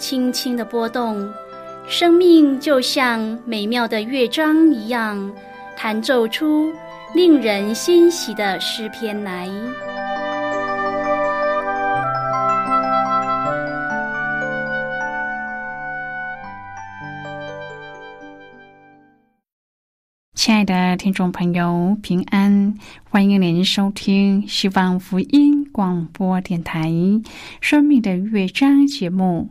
[0.00, 1.30] 轻轻的波动，
[1.86, 5.30] 生命就像美妙的乐章一样，
[5.76, 6.72] 弹奏出
[7.14, 9.46] 令人欣喜的诗篇来。
[20.34, 22.74] 亲爱的听众朋友，平安！
[23.10, 26.88] 欢迎您收听希望福音广播电台
[27.60, 29.50] 《生命的乐章》节目。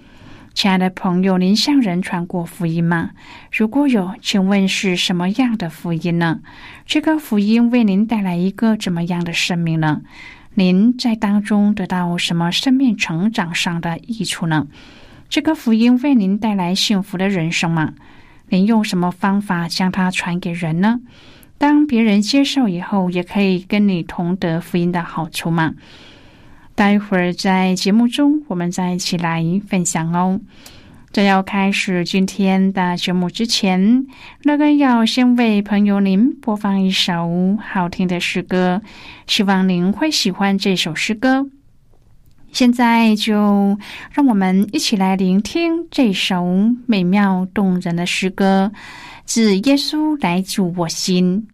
[0.53, 3.11] 亲爱的朋友，您向人传过福音吗？
[3.51, 6.41] 如果有，请问是什么样的福音呢？
[6.85, 10.01] 这个福音为您带来一个怎么样的生命呢？
[10.53, 14.67] 您在当中得到什么生命成长上的益处呢？
[15.29, 17.93] 这个福音为您带来幸福的人生吗？
[18.49, 20.99] 您用什么方法将它传给人呢？
[21.57, 25.73] 当别人接受以后，也可以跟你同得福音的好处吗？
[26.81, 30.39] 待会儿在节目中，我们再一起来分享哦。
[31.11, 34.07] 在要开始今天的节目之前，
[34.41, 38.81] 乐根要先为朋友您播放一首好听的诗歌，
[39.27, 41.45] 希望您会喜欢这首诗歌。
[42.51, 43.77] 现在就
[44.11, 46.43] 让我们一起来聆听这首
[46.87, 48.71] 美妙动人的诗歌，
[49.27, 51.47] 致耶稣来主我心。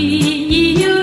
[0.00, 0.99] 生命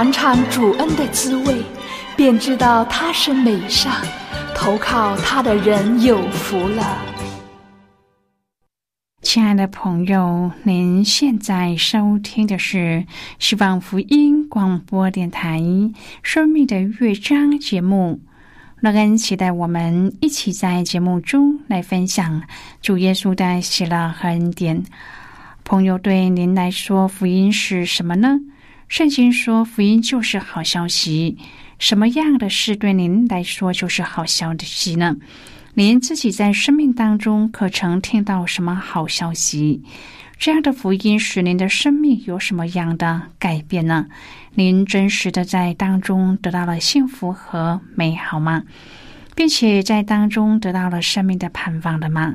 [0.00, 1.62] 尝尝主恩的滋味，
[2.16, 3.92] 便知道他是美善，
[4.56, 6.96] 投靠他的人有福了。
[9.20, 13.04] 亲爱的朋友，您现在收听的是
[13.38, 15.60] 希望福音广播电台
[16.22, 18.22] 《生命的乐章》节目。
[18.80, 22.42] 乐恩期待我们一起在节目中来分享
[22.80, 24.82] 主耶稣的喜乐和恩典。
[25.62, 28.38] 朋友，对您来说，福音是什么呢？
[28.90, 31.38] 圣经说，福音就是好消息。
[31.78, 35.16] 什么样的事对您来说就是好消息呢？
[35.74, 39.80] 您自己在生命当中可曾听到什么好消息？
[40.36, 44.06] 这样的福音使您的生命有什么样的改变呢？
[44.54, 48.64] 您真实的在当中得到了幸福和美好吗？
[49.36, 52.34] 并且在当中得到了生命的盼望了吗？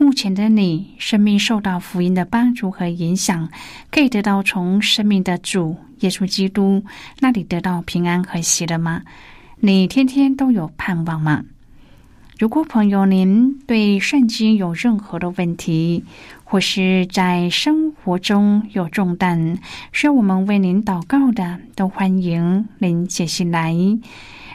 [0.00, 3.50] 目前的你，生命受到福音的帮助和影响，
[3.90, 6.82] 可以得到从生命的主耶稣基督
[7.18, 9.02] 那里得到平安和喜乐吗？
[9.58, 11.44] 你天天都有盼望吗？
[12.38, 16.02] 如果朋友您对圣经有任何的问题，
[16.44, 19.58] 或是在生活中有重担
[19.92, 23.76] 需要我们为您祷告的，都欢迎您写信来。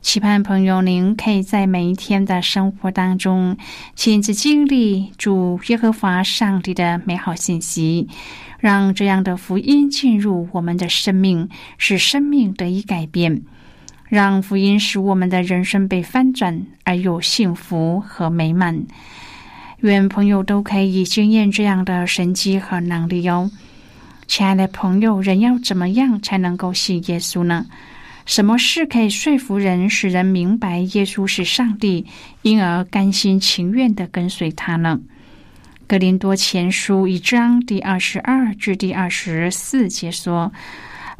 [0.00, 3.56] 期盼朋友您可以在每一天的生活当中
[3.94, 8.08] 亲自经历主耶和华上帝的美好信息，
[8.58, 11.48] 让这样的福音进入我们的生命，
[11.78, 13.42] 使生命得以改变，
[14.06, 18.86] 让福音使我们的人生被翻转而有幸福和美满。
[19.80, 23.50] 愿朋友都可以经验这样的神迹和能力哦。
[24.26, 27.66] 亲爱的朋友，人要怎么样才能够信耶稣呢？
[28.28, 32.04] 什么事可以说服人，使人明白耶稣是上帝，
[32.42, 35.00] 因而甘心情愿的跟随他呢？
[35.86, 40.52] 格林多前书一章第二十二至第二十四节说：“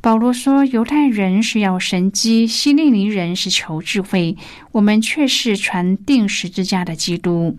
[0.03, 4.37] 保罗说，犹太人是要神机，希利尼人是求智慧，
[4.73, 7.57] 我们却是传定十字架的基督。”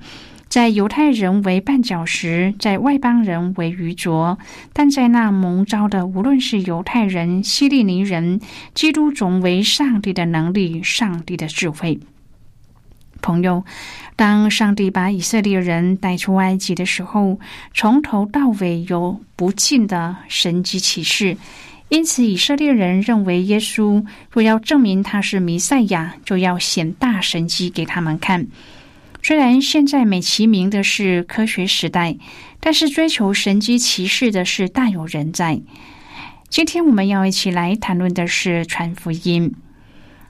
[0.50, 4.40] 在犹太人为绊脚石，在外邦人为愚拙，
[4.74, 8.42] 但在那蒙召的，无论是犹太人、希利尼人，
[8.74, 12.00] 基督总为上帝的能力、上帝的智慧。
[13.22, 13.64] 朋友，
[14.16, 17.40] 当上帝把以色列人带出埃及的时候，
[17.74, 21.38] 从头到尾有不尽的神迹启示，
[21.90, 28.48] 因此以色列人认为耶稣若要证明他是弥赛亚，就要显大神迹给他们看。
[29.22, 32.18] 虽然现在美其名的是科学时代，
[32.60, 35.62] 但是追求神机骑士的是大有人在。
[36.50, 39.54] 今天我们要一起来谈论的是传福音。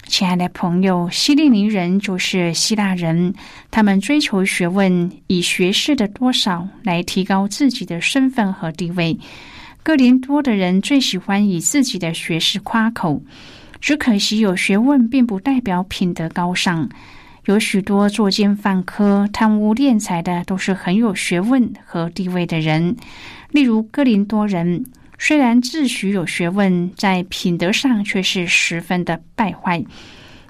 [0.07, 3.35] 亲爱的朋友，希利尼人就是希腊人，
[3.69, 9.19] 他们追求学问，以学识的多少来提高自己的身份和地位。
[9.83, 13.21] 哥林多的人最喜欢以自己的学识夸口，
[13.79, 16.89] 只可惜有学问并不代表品德高尚。
[17.45, 22.95] 有许多作奸犯科、贪污敛财的，都是很有学问和地位的人。
[23.51, 24.85] 例如哥林多人，
[25.17, 29.83] 虽然自诩有学问，在品德上却是十分的败坏。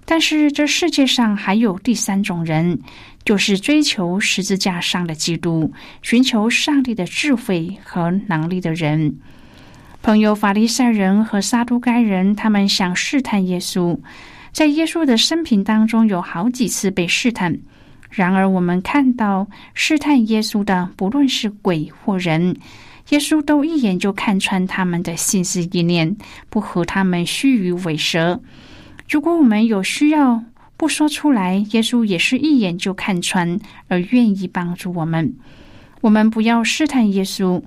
[0.06, 2.80] 但是这世界上还有第三种人，
[3.24, 9.20] 就是追求十字架上的基督，寻求上帝的智慧和能力的人。
[10.02, 14.00] 朋友，法利赛人和撒都该人，他们想试探耶稣。
[14.52, 17.60] 在耶稣的生平当中，有好几次被试探。
[18.10, 22.58] 然而，我们看到试探耶稣的，不论是鬼或人，
[23.10, 26.18] 耶稣都一眼就看穿他们的心思意念，
[26.50, 28.42] 不和他们虚与委蛇。
[29.08, 30.44] 如果我们有需要
[30.76, 35.36] 不说出来，耶稣也是一眼就看穿，而愿意帮助我们。
[36.02, 37.62] 我们不要试探耶稣。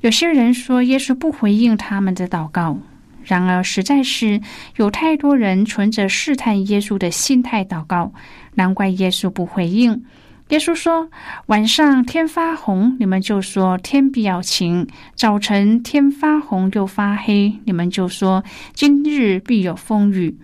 [0.00, 2.78] 有些人说，耶稣不回应他们的祷告。
[3.26, 4.40] 然而，实在是
[4.76, 8.12] 有太多人存着试探耶稣的心态祷告，
[8.54, 10.04] 难怪耶稣不回应。
[10.50, 11.10] 耶稣说
[11.46, 20.38] ：“晚上天发红，你们就说天必要晴；早晨天发红又发黑，你们就说今日必有风雨。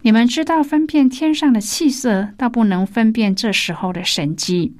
[0.00, 4.74] 你们知道分辨天上的气色，倒不能分辨这时候的神迹。”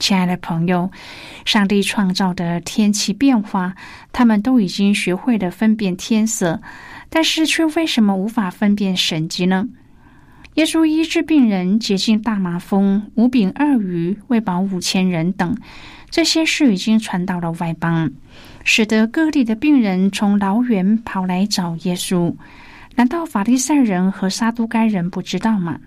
[0.00, 0.90] 亲爱的朋友，
[1.44, 3.74] 上帝创造的天气变化，
[4.12, 6.60] 他们都已经学会了分辨天色，
[7.08, 9.68] 但是却为什么无法分辨神迹呢？
[10.54, 15.54] 耶稣医治病人，洁净大麻风，五饼二鱼喂饱五千人等，
[16.10, 18.10] 这些事已经传到了外邦，
[18.64, 22.34] 使得各地的病人从老远跑来找耶稣。
[22.96, 25.78] 难道法利赛人和撒都该人不知道吗？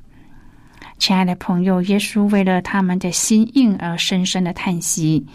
[1.05, 5.25] 亲爱的朋友，耶稣为了他们的心硬而深深的叹息，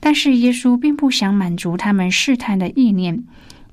[0.00, 3.22] 但是耶稣并不想满足他们试探的意念，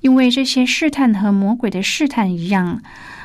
[0.02, 2.80] 因为这些试探和魔鬼的试探一样。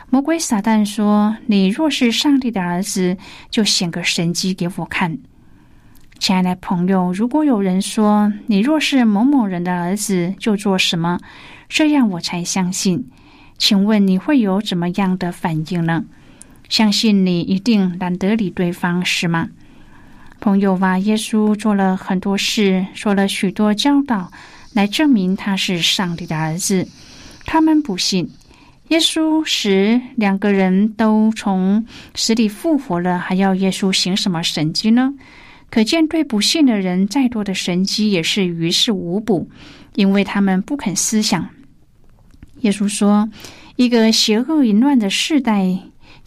[0.09, 3.15] 魔鬼撒旦说：“你若是上帝的儿子，
[3.51, 5.19] 就显个神迹给我看。”
[6.19, 11.21] 亲爱的朋友，如果有人说你若是某某人的儿子，就做什么，
[11.69, 13.07] 这样我才相信。
[13.59, 16.07] 请问你会有怎么样的反应呢？
[16.69, 19.49] 相信你一定懒得理对方是吗？
[20.41, 24.31] 朋友吧，耶稣做了很多事，说了许多教导，
[24.73, 26.87] 来证明他是上帝的儿子。
[27.45, 28.31] 他们不信。
[28.89, 31.85] 耶稣使两个人都从
[32.15, 35.13] 死里复活了，还要耶稣行什么神迹呢？
[35.71, 39.51] 可见对不信的人，再多的神迹也是于事无补，
[39.95, 41.51] 因为他们不肯思想。
[42.61, 43.29] 耶稣说
[43.77, 45.79] ：“一个邪恶淫乱的世代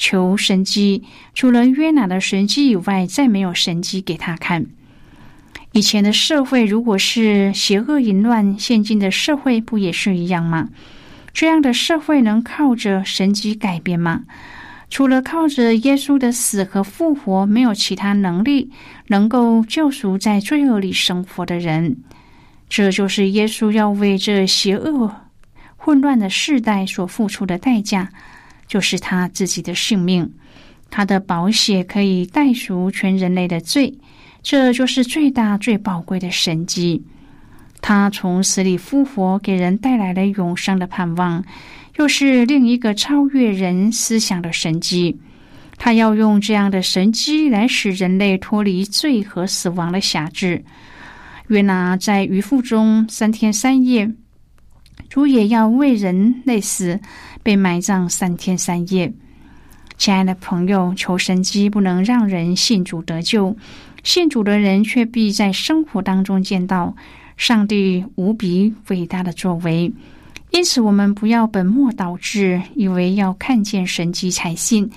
[0.01, 1.03] 求神迹，
[1.35, 4.65] 除了约拿的神迹以外，再没有神迹给他看。
[5.73, 10.69] 以前的社会如果是邪恶淫乱，现今的社会不也是一样吗？”
[11.33, 14.23] 这样的社会能靠着神迹改变吗？
[14.89, 18.71] 除了靠着耶稣的死和复活，没有其他能力
[19.09, 21.97] 能够救赎在罪恶里生活的人。
[22.67, 25.13] 这就是耶稣要为这邪恶、
[25.77, 28.09] 混乱的世代所付出的代价，
[28.71, 30.31] 就是他自己的性命。
[30.89, 33.93] 他的宝血可以代赎全人类的罪，
[34.41, 37.03] 这就是最大最宝贵的神迹。
[37.81, 41.43] 他从死里复活，给人带来了永生的盼望，
[41.97, 45.19] 又是另一个超越人思想的神迹。
[45.77, 50.63] 他要用这样的神迹来使人类脱离罪和死亡的辖制。
[51.47, 54.09] 约拿在鱼腹中三天三夜，
[55.09, 56.97] 主也要为人类死，
[57.43, 59.11] 被埋葬三天三夜。
[59.97, 63.55] 亲爱的朋友，求神迹不能让人信主得救，
[64.03, 66.95] 信主的人却必在生活当中见到。
[67.37, 69.91] 上帝无比伟大的作为，
[70.51, 74.91] 因此我们不要本末倒置，以为要看见神迹才信，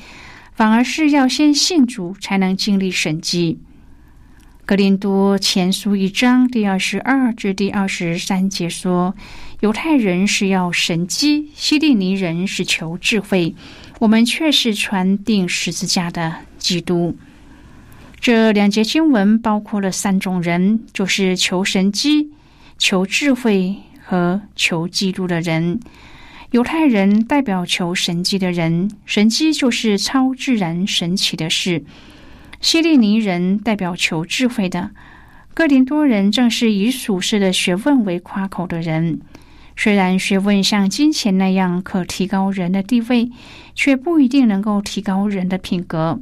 [0.52, 3.58] 反而是要先信主，才能经历神迹。
[4.66, 9.14] 格林多前书一章第二十二至第二十三节说
[9.64, 13.54] ：“犹太人是要神迹，希利尼人是求智慧，
[13.98, 17.16] 我们却是传定十字架的基督。”
[18.20, 22.30] 这两节经文包括了三种人，就是求神机、
[22.76, 25.80] 求智慧和求基督的人。
[26.50, 31.82] 犹太人代表求神迹的人，神迹就是超自然神奇的事。
[32.60, 34.90] 希利尼人代表求智慧的，
[35.54, 39.22] 哥林多人正是以属世的学问为夸口的人。
[39.76, 43.30] 虽然学问像金钱那样可提高人的地位，
[43.74, 46.20] 却不一定能够提高人的品格。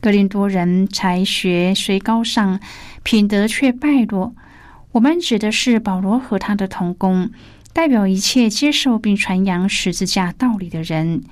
[0.00, 2.60] 格林多人才学虽高尚，
[3.02, 4.34] 品德却败落。
[4.92, 7.30] 我们指的是保罗和他的同工，
[7.72, 11.22] 代表一切接受并传扬十字架道理的人。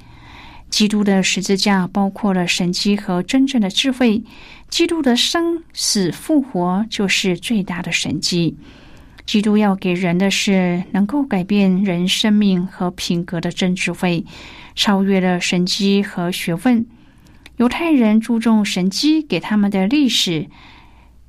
[0.71, 4.25] 基督的十字架包括了神迹和真正的智慧。
[4.71, 8.57] 基督的生死复活就是最大的神迹。
[9.25, 14.25] 基督要给人的是能够改变人生命和品格的真智慧，
[14.75, 16.85] 超越了神迹和学问。
[17.57, 20.49] 犹太人注重神迹，给他们的历史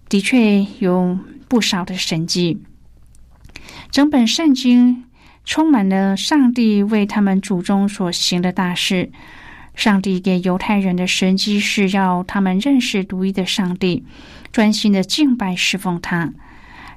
[0.09, 2.61] 的确有不少的神迹。
[3.91, 5.03] 整本圣经
[5.45, 9.11] 充满了上帝为他们祖宗所行的大事。
[9.75, 14.03] 上帝给犹太人的神迹是要他们认识独一的上帝，
[14.51, 16.33] 专心的敬拜侍奉他。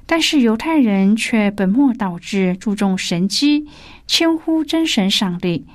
[0.09, 3.67] 但是犹太人却本末倒置，注重神机，
[4.07, 5.65] 轻忽真神上帝。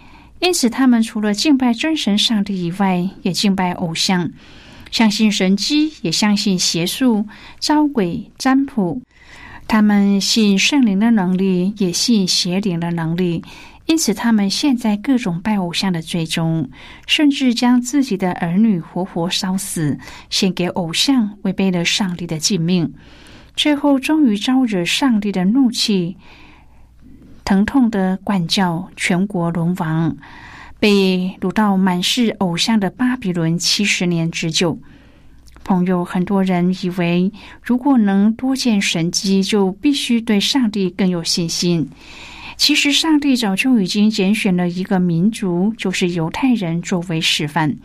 [0.40, 4.28] 因此，他们除了敬拜真神上帝以外，也敬拜偶像，
[4.90, 7.26] 相信神机，也相信邪术、
[7.60, 9.00] 招鬼、占卜。
[9.68, 13.44] 他们信圣灵的能力，也信邪灵的能力。
[13.86, 16.68] 因此，他们陷在各种拜偶像的罪中，
[17.06, 19.98] 甚至将自己的儿女活活烧死，
[20.30, 22.92] 献给偶像，违背了上帝的禁命。
[23.54, 26.16] 最后，终于招惹上帝的怒气，
[27.44, 30.16] 疼痛的管教，全国沦亡，
[30.80, 34.78] 被掳到满是偶像的巴比伦七十年之久。
[35.64, 37.30] 朋友，很多人以为，
[37.62, 41.88] 如果能多见神迹，就必须对上帝更有信心。
[42.56, 47.76] 其实，上帝早就已经拣选了一个民族，就是犹太人，作为示范。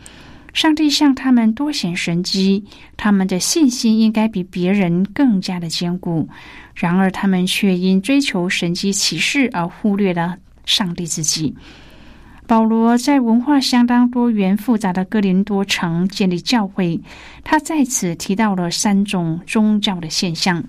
[0.58, 2.64] 上帝向他们多显神迹，
[2.96, 6.28] 他们的信心应该比别人更加的坚固。
[6.74, 10.36] 然而，他们却因追求神迹启示而忽略了
[10.66, 11.54] 上帝自己。
[12.48, 17.00] 保罗在文化相当多元复杂的哥林多城建立教会，
[17.44, 20.64] 他在此提到了三种宗教的现象：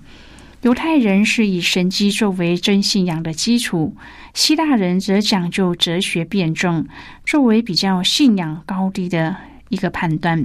[0.62, 3.92] 犹太人是以神迹作为真信仰的基础；
[4.34, 6.86] 希腊人则讲究哲学辩证，
[7.26, 9.34] 作为比较信仰高低的
[9.70, 10.44] 一个判断。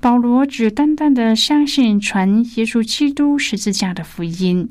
[0.00, 4.70] 保罗只单单的相信传耶稣基督十字架的福音。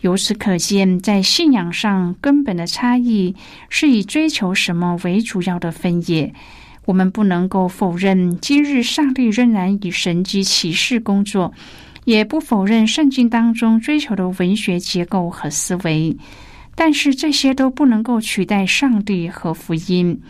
[0.00, 3.36] 由此可见，在信仰上根本的差异
[3.68, 6.34] 是以追求什么为主要的分野。
[6.86, 11.54] 我们不能够否认，今日上帝仍然以神迹启示工作，
[12.04, 16.16] 也不否认圣经当中追求的文学结构和思维。
[16.74, 20.20] 但是这些都不能够取代上帝和福音。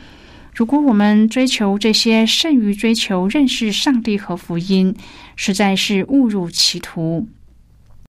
[0.55, 4.95] 如果我们追求这些胜于追求认识上帝和福音，
[5.35, 7.27] 实在是误入歧途。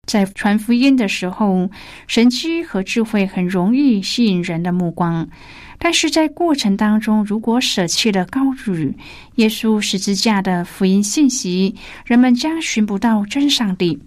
[0.07, 1.69] 在传福音的时候，
[2.07, 5.29] 神机和智慧很容易吸引人的目光，
[5.77, 8.95] 但是在过程当中，如果舍弃了高举
[9.35, 11.75] 耶稣十字架的福音信息，
[12.05, 13.99] 人们将寻不到真上帝。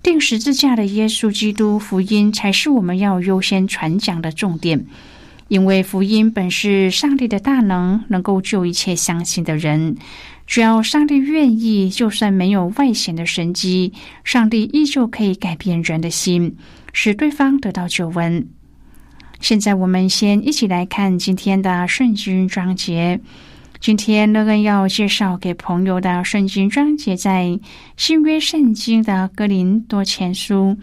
[0.00, 4.86] 定十字架的耶稣基督福音才是我们要优先传讲的重点，
[5.48, 9.96] 因为福音本是上帝的大能，能够救一切相信的人。
[10.46, 13.92] 只要上帝愿意，就算没有外显的神迹，
[14.24, 16.56] 上帝依旧可以改变人的心，
[16.92, 18.46] 使对方得到救恩。
[19.40, 23.20] 现在，我们先一起来看今天的圣经章节。
[23.80, 27.60] 今天乐恩要介绍给朋友的圣经章节，在
[27.96, 30.76] 新约圣经的哥林多前书。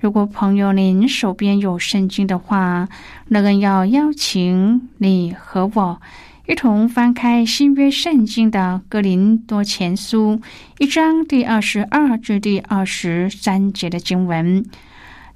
[0.00, 2.88] 如果朋友您手边有圣经的话，
[3.28, 6.00] 乐恩要邀请你和我。
[6.48, 10.40] 一同翻开新约圣经的哥林多前书
[10.78, 14.64] 一章第二十二至第二十三节的经文。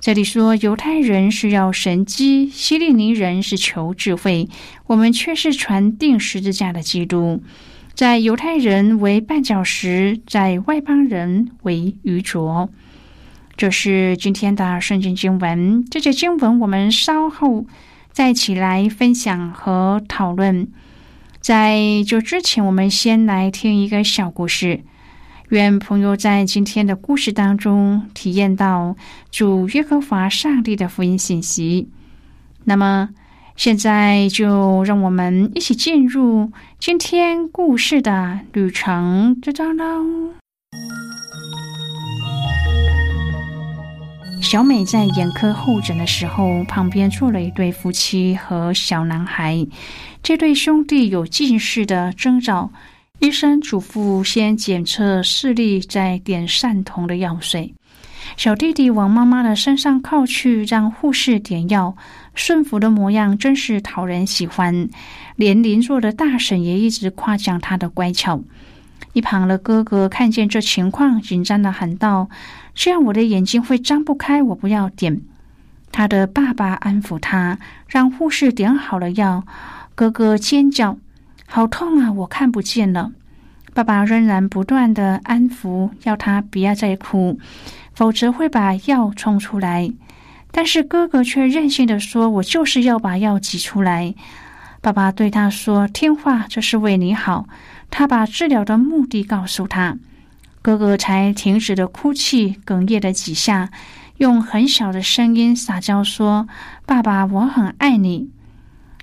[0.00, 4.48] 这里说，犹太人是要神机，希利尼人是求智慧，
[4.86, 7.42] 我们却是传定十字架的基督。
[7.92, 12.70] 在犹太人为绊脚石，在外邦人为愚拙。
[13.56, 15.84] 这是今天的圣经经文。
[15.90, 17.66] 这节经文我们稍后
[18.12, 20.68] 再起来分享和讨论。
[21.40, 24.80] 在这之前，我们先来听一个小故事。
[25.50, 28.96] 愿朋友在今天的故事当中体验到
[29.30, 31.90] 主耶和华上帝的福音信息。
[32.64, 33.10] 那么，
[33.54, 40.32] 现在就让我们一起进入今天故事的旅程之中喽。
[44.44, 49.66] 小美在眼科候诊的时候，旁边坐了一对夫妻和小男孩。
[50.22, 52.70] 这对兄弟有近视的征兆，
[53.20, 57.72] 医生嘱咐先检测视力，再点散瞳的药水。
[58.36, 61.96] 小弟弟往妈妈的身上靠去，让护士点药，
[62.34, 64.90] 顺服的模样真是讨人喜欢。
[65.36, 68.42] 连邻座的大婶也一直夸奖他的乖巧。
[69.14, 72.28] 一旁的哥哥看见这情况，紧张的喊道
[72.74, 75.20] ：“这样我的眼睛会张不开，我不要点。”
[75.92, 79.44] 他的爸爸安抚他，让护士点好了药。
[79.94, 80.98] 哥哥尖叫
[81.46, 82.10] ：“好痛啊！
[82.10, 83.12] 我看不见了。”
[83.72, 87.38] 爸爸仍然不断的安抚，要他不要再哭，
[87.92, 89.92] 否则会把药冲出来。
[90.50, 94.14] 但是哥哥却任性的说：“我就是要把药挤出来。”
[94.80, 97.48] 爸爸对他说：“听话，这是为你好。”
[97.90, 99.96] 他把治疗的目的告诉他，
[100.64, 103.68] 哥哥才停止了哭泣，哽咽了几下，
[104.16, 106.48] 用很小的声音撒娇说
[106.86, 108.30] ：“爸爸，我很爱你。”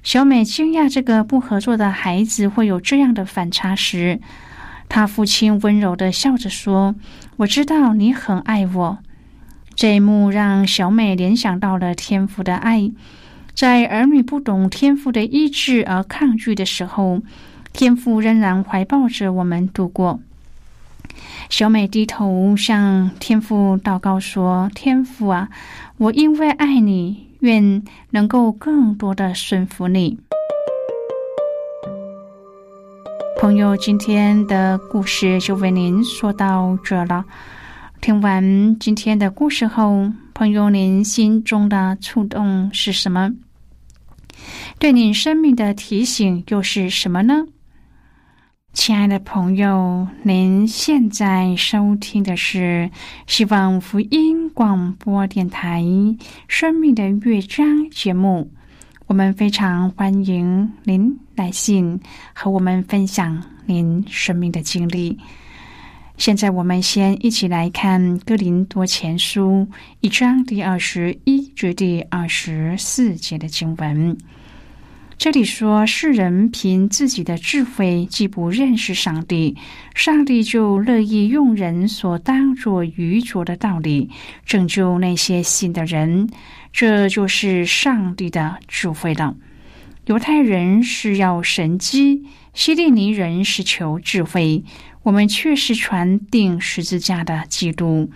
[0.02, 4.20] 小美惊讶这个不合作的孩子会有这样的反差时，
[4.90, 6.96] 他父亲温柔的笑着说
[7.38, 8.98] ：“我知道你很爱我。”
[9.78, 12.92] 这一幕让小美联想到了天父的爱，
[13.54, 17.22] 在儿女不懂天父的医治而抗拒的时候，
[17.72, 20.20] 天父仍然怀抱着我们度过。
[21.50, 25.50] 小美低头向天父祷告说：“天父啊，
[25.98, 30.16] 我因为爱你。”愿能够更多的顺服你。
[33.40, 37.26] 朋友，今天的故事就为您说到这了。
[38.00, 43.32] 听完今天的故事后，朋友，您心中的触动是什么？
[44.78, 47.46] 对您生命的提醒又是什么呢？
[48.74, 52.90] 亲爱的朋友，您现在收听的是
[53.28, 55.82] 希望福音广播电台
[56.48, 58.50] 《生命的乐章》节目。
[59.08, 62.00] 我们非常欢迎您来信
[62.34, 65.20] 和我们分享您生命的经历。
[66.18, 69.68] 现在，我们先一起来看《哥林多前书》
[70.00, 74.18] 一章第二十一至第二十四节的经文。
[75.22, 79.56] 这里说，世人凭自己的智慧既不认识上帝，
[79.94, 84.10] 上帝就乐意用人所当作愚拙的道理
[84.48, 86.28] 拯救那些信的人。
[86.74, 89.36] 这就是上帝的智慧了。
[90.08, 92.24] 犹太人是要神机，
[92.56, 94.64] 希利尼人是求智慧。
[95.04, 98.10] 我们却是传定十字架的基督，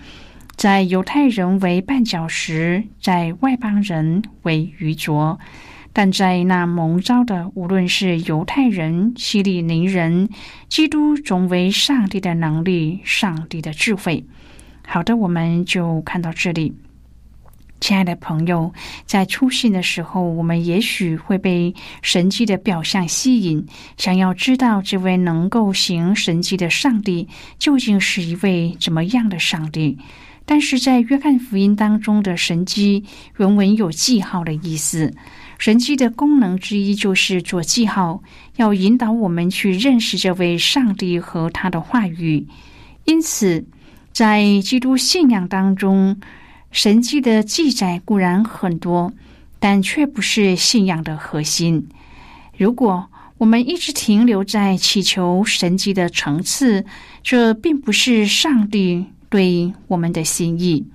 [0.55, 5.37] 在犹太人为绊脚石，在外邦人为愚拙。
[5.97, 10.27] 但在那蒙召的，无论是犹太人、希利尼人，
[10.67, 14.25] 基督总为上帝的能力、上帝的智慧。
[14.85, 16.73] 好的，我们就看到这里。
[17.79, 18.73] 亲爱的朋友，
[19.05, 29.97] 在出信的时候，我们也许会被神迹的表象吸引，想要知道这位能够行神迹的上帝究竟是一位怎么样的上帝。
[30.45, 33.05] 但是在约翰福音当中的神迹
[33.37, 35.13] 原文有记号的意思。
[35.57, 38.21] 神迹的功能之一就是做记号，
[38.57, 42.45] 要引导我们去认识这位上帝和他的话语。
[43.05, 43.65] 因此，
[44.11, 46.19] 在基督信仰当中，
[46.71, 49.13] 神迹的记载固然很多，
[49.59, 51.87] 但却不是信仰的核心。
[52.57, 56.85] 如果我们一直停留在祈求神迹的层次，
[57.23, 60.85] 这并不是上帝对我们的心意。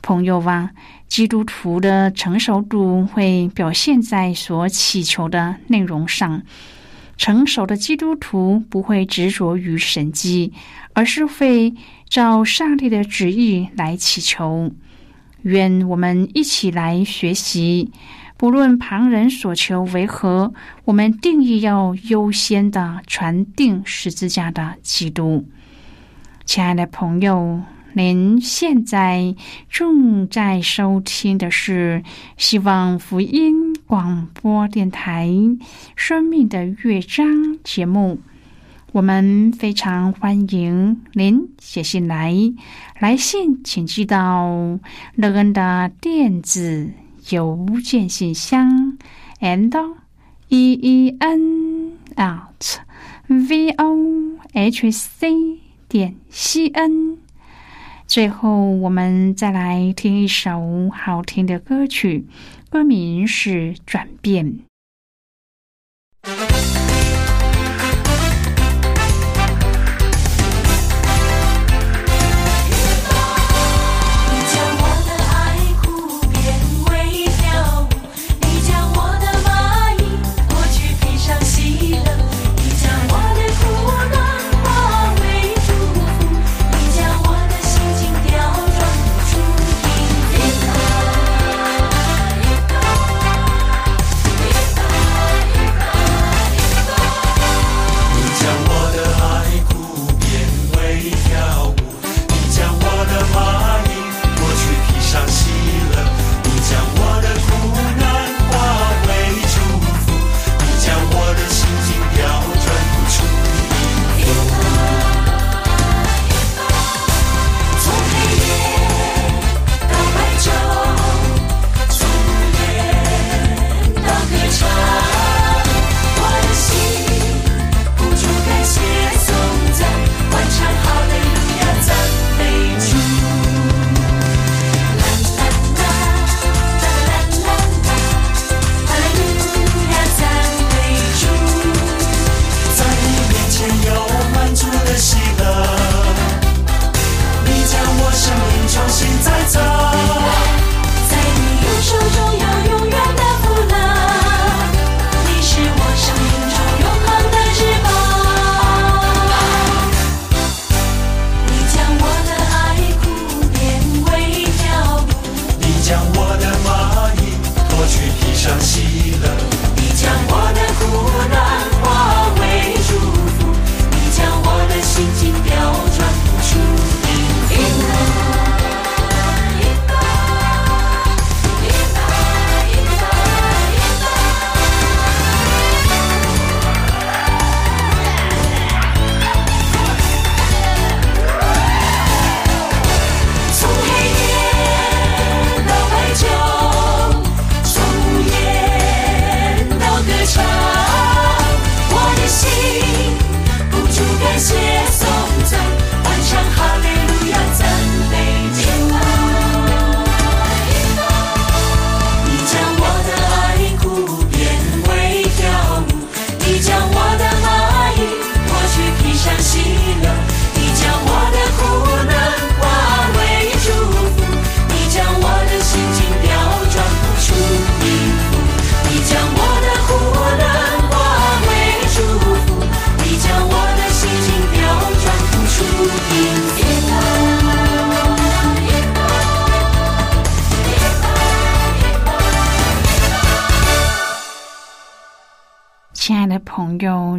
[0.00, 0.70] 朋友啊。
[1.12, 6.42] 基督徒的成熟度会表现在所祈求的内容上。
[7.18, 10.54] 成熟的基督徒不会执着于神迹，
[10.94, 11.74] 而是会
[12.08, 14.72] 照上帝的旨意来祈求。
[15.42, 17.92] 愿我们一起来学习，
[18.38, 20.54] 不论旁人所求为何，
[20.86, 25.46] 我们定义要优先的传定十字架的基督。
[26.46, 27.60] 亲爱的朋友。
[27.94, 29.34] 您现在
[29.68, 32.02] 正在收听的是
[32.38, 35.28] 希望福音广播电台
[35.94, 37.26] 《生命的乐章》
[37.62, 38.18] 节目。
[38.92, 42.34] 我们非常欢迎您写信来，
[42.98, 44.78] 来信请寄到
[45.14, 46.90] 乐恩的电子
[47.30, 48.96] 邮件信箱
[49.40, 49.94] ，and
[50.48, 52.78] e e n out
[53.26, 57.18] v o h c 点 c n。
[58.12, 62.26] 最后，我们再来听一首好听的歌曲，
[62.68, 64.58] 歌名是《转变》。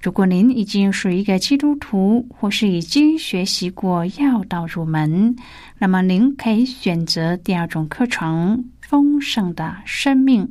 [0.00, 5.34] 如果您已经是一个基督徒，或是已经学习过要道入门，
[5.78, 10.44] 那么您可以选择第二种课程《丰盛的生命》。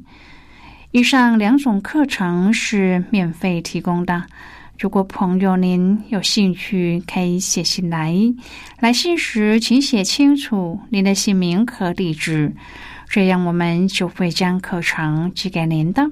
[0.91, 4.23] 以上两种课程是免费提供的。
[4.77, 8.13] 如果朋友您有兴趣，可以写信来。
[8.79, 12.53] 来信时请写清楚您的姓名和地址，
[13.07, 16.11] 这样我们就会将课程寄给您的。